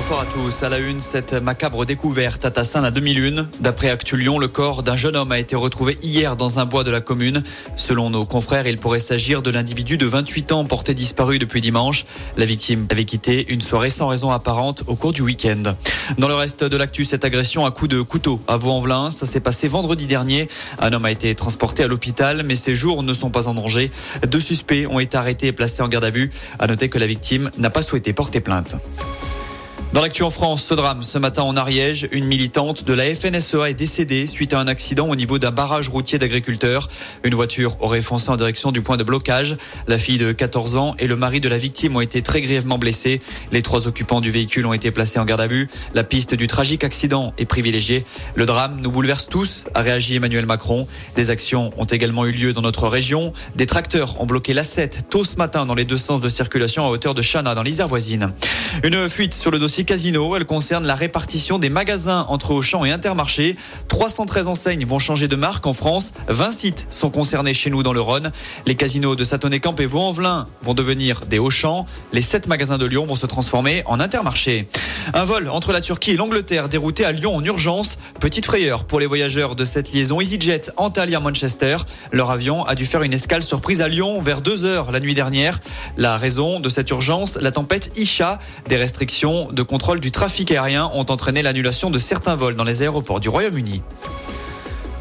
Bonsoir 0.00 0.20
à 0.20 0.24
tous. 0.24 0.62
À 0.62 0.70
la 0.70 0.78
une, 0.78 0.98
cette 0.98 1.34
macabre 1.34 1.84
découverte 1.84 2.46
à 2.46 2.50
Tassin 2.50 2.82
à 2.84 2.90
2001. 2.90 3.48
D'après 3.60 3.90
Actu 3.90 4.16
Lyon, 4.16 4.38
le 4.38 4.48
corps 4.48 4.82
d'un 4.82 4.96
jeune 4.96 5.14
homme 5.14 5.30
a 5.30 5.38
été 5.38 5.56
retrouvé 5.56 5.98
hier 6.02 6.36
dans 6.36 6.58
un 6.58 6.64
bois 6.64 6.84
de 6.84 6.90
la 6.90 7.02
commune. 7.02 7.44
Selon 7.76 8.08
nos 8.08 8.24
confrères, 8.24 8.66
il 8.66 8.78
pourrait 8.78 8.98
s'agir 8.98 9.42
de 9.42 9.50
l'individu 9.50 9.98
de 9.98 10.06
28 10.06 10.52
ans 10.52 10.64
porté 10.64 10.94
disparu 10.94 11.38
depuis 11.38 11.60
dimanche. 11.60 12.06
La 12.38 12.46
victime 12.46 12.86
avait 12.90 13.04
quitté 13.04 13.52
une 13.52 13.60
soirée 13.60 13.90
sans 13.90 14.08
raison 14.08 14.30
apparente 14.30 14.84
au 14.86 14.96
cours 14.96 15.12
du 15.12 15.20
week-end. 15.20 15.74
Dans 16.16 16.28
le 16.28 16.34
reste 16.34 16.64
de 16.64 16.78
l'actu, 16.78 17.04
cette 17.04 17.26
agression 17.26 17.66
à 17.66 17.70
coup 17.70 17.86
de 17.86 18.00
couteau 18.00 18.40
à 18.48 18.56
Vaux-en-Velin, 18.56 19.10
ça 19.10 19.26
s'est 19.26 19.40
passé 19.40 19.68
vendredi 19.68 20.06
dernier. 20.06 20.48
Un 20.78 20.94
homme 20.94 21.04
a 21.04 21.10
été 21.10 21.34
transporté 21.34 21.82
à 21.82 21.88
l'hôpital, 21.88 22.42
mais 22.42 22.56
ses 22.56 22.74
jours 22.74 23.02
ne 23.02 23.12
sont 23.12 23.28
pas 23.28 23.48
en 23.48 23.54
danger. 23.54 23.90
Deux 24.26 24.40
suspects 24.40 24.86
ont 24.88 24.98
été 24.98 25.18
arrêtés 25.18 25.48
et 25.48 25.52
placés 25.52 25.82
en 25.82 25.88
garde 25.88 26.06
à 26.06 26.10
vue. 26.10 26.30
À 26.58 26.68
noter 26.68 26.88
que 26.88 26.98
la 26.98 27.06
victime 27.06 27.50
n'a 27.58 27.68
pas 27.68 27.82
souhaité 27.82 28.14
porter 28.14 28.40
plainte. 28.40 28.76
Dans 29.92 30.02
l'actu 30.02 30.22
en 30.22 30.30
France, 30.30 30.62
ce 30.62 30.74
drame 30.74 31.02
ce 31.02 31.18
matin 31.18 31.42
en 31.42 31.56
Ariège, 31.56 32.08
une 32.12 32.24
militante 32.24 32.84
de 32.84 32.92
la 32.92 33.12
FNSEA 33.12 33.70
est 33.70 33.74
décédée 33.74 34.28
suite 34.28 34.52
à 34.52 34.60
un 34.60 34.68
accident 34.68 35.08
au 35.08 35.16
niveau 35.16 35.40
d'un 35.40 35.50
barrage 35.50 35.88
routier 35.88 36.16
d'agriculteurs. 36.16 36.88
Une 37.24 37.34
voiture 37.34 37.76
aurait 37.80 38.00
foncé 38.00 38.30
en 38.30 38.36
direction 38.36 38.70
du 38.70 38.82
point 38.82 38.96
de 38.96 39.02
blocage. 39.02 39.56
La 39.88 39.98
fille 39.98 40.18
de 40.18 40.30
14 40.30 40.76
ans 40.76 40.94
et 41.00 41.08
le 41.08 41.16
mari 41.16 41.40
de 41.40 41.48
la 41.48 41.58
victime 41.58 41.96
ont 41.96 42.00
été 42.00 42.22
très 42.22 42.40
grièvement 42.40 42.78
blessés. 42.78 43.20
Les 43.50 43.62
trois 43.62 43.88
occupants 43.88 44.20
du 44.20 44.30
véhicule 44.30 44.64
ont 44.64 44.72
été 44.72 44.92
placés 44.92 45.18
en 45.18 45.24
garde 45.24 45.40
à 45.40 45.48
vue. 45.48 45.68
La 45.92 46.04
piste 46.04 46.34
du 46.34 46.46
tragique 46.46 46.84
accident 46.84 47.34
est 47.36 47.46
privilégiée. 47.46 48.04
Le 48.36 48.46
drame 48.46 48.80
nous 48.80 48.92
bouleverse 48.92 49.28
tous, 49.28 49.64
a 49.74 49.82
réagi 49.82 50.14
Emmanuel 50.14 50.46
Macron. 50.46 50.86
Des 51.16 51.30
actions 51.30 51.72
ont 51.78 51.84
également 51.84 52.26
eu 52.26 52.32
lieu 52.32 52.52
dans 52.52 52.62
notre 52.62 52.86
région. 52.86 53.32
Des 53.56 53.66
tracteurs 53.66 54.20
ont 54.20 54.26
bloqué 54.26 54.54
l'A7 54.54 55.08
tôt 55.10 55.24
ce 55.24 55.34
matin 55.34 55.66
dans 55.66 55.74
les 55.74 55.84
deux 55.84 55.98
sens 55.98 56.20
de 56.20 56.28
circulation 56.28 56.86
à 56.86 56.90
hauteur 56.90 57.14
de 57.14 57.22
Chana 57.22 57.56
dans 57.56 57.64
l'Isère 57.64 57.88
voisine. 57.88 58.32
Une 58.84 59.08
fuite 59.08 59.34
sur 59.34 59.50
le 59.50 59.58
dossier 59.58 59.84
Casino. 59.84 60.36
Elle 60.36 60.44
concerne 60.44 60.86
la 60.86 60.94
répartition 60.94 61.58
des 61.58 61.68
magasins 61.68 62.24
entre 62.28 62.52
Auchan 62.52 62.84
et 62.84 62.90
Intermarché. 62.90 63.56
313 63.88 64.46
enseignes 64.48 64.86
vont 64.86 64.98
changer 64.98 65.28
de 65.28 65.36
marque 65.36 65.66
en 65.66 65.74
France. 65.74 66.14
20 66.28 66.50
sites 66.52 66.86
sont 66.90 67.10
concernés 67.10 67.52
chez 67.52 67.68
nous 67.68 67.82
dans 67.82 67.92
le 67.92 68.00
Rhône. 68.00 68.30
Les 68.66 68.76
casinos 68.76 69.16
de 69.16 69.24
Satonnet-Camp 69.24 69.78
et 69.80 69.86
Vaux-en-Velin 69.86 70.46
vont 70.62 70.74
devenir 70.74 71.26
des 71.26 71.38
Auchan. 71.38 71.84
Les 72.12 72.22
7 72.22 72.46
magasins 72.46 72.78
de 72.78 72.86
Lyon 72.86 73.06
vont 73.06 73.16
se 73.16 73.26
transformer 73.26 73.82
en 73.86 74.00
Intermarché. 74.00 74.68
Un 75.14 75.24
vol 75.24 75.48
entre 75.48 75.72
la 75.72 75.80
Turquie 75.80 76.12
et 76.12 76.16
l'Angleterre 76.16 76.68
dérouté 76.68 77.04
à 77.04 77.12
Lyon 77.12 77.34
en 77.34 77.44
urgence. 77.44 77.98
Petite 78.20 78.46
frayeur 78.46 78.84
pour 78.84 79.00
les 79.00 79.06
voyageurs 79.06 79.56
de 79.56 79.64
cette 79.64 79.92
liaison 79.92 80.20
EasyJet 80.20 80.70
Antalya-Manchester. 80.76 81.78
Leur 82.12 82.30
avion 82.30 82.64
a 82.64 82.74
dû 82.74 82.86
faire 82.86 83.02
une 83.02 83.14
escale 83.14 83.42
surprise 83.42 83.80
à 83.80 83.88
Lyon 83.88 84.22
vers 84.22 84.40
2 84.40 84.64
heures 84.64 84.92
la 84.92 85.00
nuit 85.00 85.14
dernière. 85.14 85.60
La 85.96 86.16
raison 86.16 86.60
de 86.60 86.68
cette 86.68 86.88
urgence, 86.90 87.36
la 87.40 87.50
tempête 87.50 87.98
Isha. 87.98 88.38
Des 88.68 88.76
restrictions 88.76 89.48
de 89.50 89.62
contrôle 89.62 90.00
du 90.00 90.10
trafic 90.10 90.50
aérien 90.50 90.90
ont 90.94 91.06
entraîné 91.08 91.42
l'annulation 91.42 91.90
de 91.90 91.98
certains 91.98 92.36
vols 92.36 92.54
dans 92.54 92.64
les 92.64 92.82
aéroports 92.82 93.20
du 93.20 93.28
Royaume-Uni. 93.28 93.82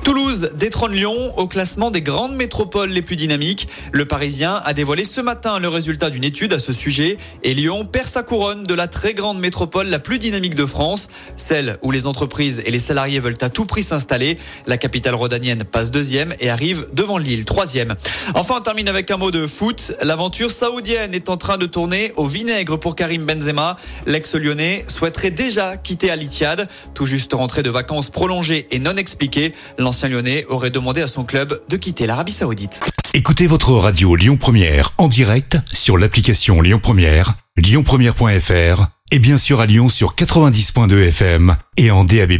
Toulouse 0.03 0.51
détrône 0.55 0.93
Lyon 0.93 1.37
au 1.37 1.47
classement 1.47 1.91
des 1.91 2.01
grandes 2.01 2.35
métropoles 2.35 2.89
les 2.89 3.01
plus 3.01 3.15
dynamiques. 3.15 3.67
Le 3.91 4.05
Parisien 4.05 4.61
a 4.65 4.73
dévoilé 4.73 5.03
ce 5.03 5.21
matin 5.21 5.59
le 5.59 5.67
résultat 5.67 6.09
d'une 6.09 6.23
étude 6.23 6.53
à 6.53 6.59
ce 6.59 6.73
sujet 6.73 7.17
et 7.43 7.53
Lyon 7.53 7.85
perd 7.85 8.07
sa 8.07 8.23
couronne 8.23 8.63
de 8.63 8.73
la 8.73 8.87
très 8.87 9.13
grande 9.13 9.39
métropole 9.39 9.87
la 9.87 9.99
plus 9.99 10.17
dynamique 10.17 10.55
de 10.55 10.65
France, 10.65 11.09
celle 11.35 11.77
où 11.83 11.91
les 11.91 12.07
entreprises 12.07 12.63
et 12.65 12.71
les 12.71 12.79
salariés 12.79 13.19
veulent 13.19 13.35
à 13.41 13.49
tout 13.49 13.65
prix 13.65 13.83
s'installer. 13.83 14.39
La 14.65 14.77
capitale 14.77 15.15
rhodanienne 15.15 15.63
passe 15.63 15.91
deuxième 15.91 16.33
et 16.39 16.49
arrive 16.49 16.87
devant 16.93 17.17
Lille 17.17 17.45
troisième. 17.45 17.95
Enfin, 18.35 18.55
on 18.57 18.61
termine 18.61 18.87
avec 18.87 19.11
un 19.11 19.17
mot 19.17 19.31
de 19.31 19.47
foot. 19.47 19.91
L'aventure 20.01 20.49
saoudienne 20.49 21.13
est 21.13 21.29
en 21.29 21.37
train 21.37 21.57
de 21.57 21.65
tourner 21.65 22.13
au 22.15 22.25
vinaigre 22.25 22.77
pour 22.77 22.95
Karim 22.95 23.25
Benzema. 23.25 23.75
L'ex-lyonnais 24.05 24.85
souhaiterait 24.87 25.31
déjà 25.31 25.77
quitter 25.77 26.09
Al 26.09 26.23
Ittihad, 26.23 26.67
tout 26.93 27.05
juste 27.05 27.33
rentré 27.33 27.63
de 27.63 27.69
vacances 27.69 28.09
prolongées 28.09 28.67
et 28.71 28.79
non 28.79 28.95
expliquées. 28.95 29.53
L'ancien 29.89 30.07
lyonnais 30.07 30.45
aurait 30.49 30.69
demandé 30.69 31.01
à 31.01 31.07
son 31.07 31.23
club 31.23 31.61
de 31.67 31.75
quitter 31.75 32.05
l'Arabie 32.05 32.31
Saoudite. 32.31 32.81
Écoutez 33.15 33.47
votre 33.47 33.71
radio 33.71 34.15
Lyon 34.15 34.37
Première 34.37 34.93
en 34.99 35.07
direct 35.07 35.57
sur 35.73 35.97
l'application 35.97 36.61
Lyon 36.61 36.77
Première, 36.79 37.33
lyonpremière.fr 37.57 38.85
et 39.09 39.17
bien 39.17 39.39
sûr 39.39 39.61
à 39.61 39.65
Lyon 39.65 39.89
sur 39.89 40.13
90.2 40.13 41.07
FM 41.07 41.55
et 41.75 41.89
en 41.89 42.03
DAB+. 42.03 42.33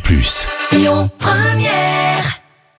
Lyon 0.72 1.10
Première 1.18 2.40